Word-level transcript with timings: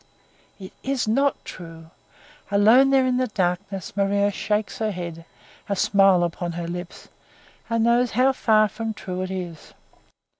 It 0.59 0.73
is 0.81 1.07
not 1.07 1.45
true! 1.45 1.91
Alone 2.49 2.89
there 2.89 3.05
in 3.05 3.17
the 3.17 3.27
darkness 3.27 3.95
Maria 3.95 4.31
shakes 4.31 4.79
her 4.79 4.89
head, 4.89 5.25
a 5.69 5.75
smile 5.75 6.23
upon 6.23 6.53
her 6.53 6.67
lips, 6.67 7.07
and 7.69 7.83
knows 7.83 8.09
how 8.17 8.33
far 8.33 8.67
from 8.67 8.95
true 8.95 9.21
it 9.21 9.29
is. 9.29 9.75